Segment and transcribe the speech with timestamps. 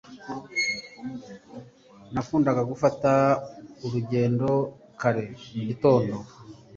[2.13, 3.11] Nakundaga gufata
[3.85, 4.49] urugendo
[4.99, 6.15] kare mu gitondo.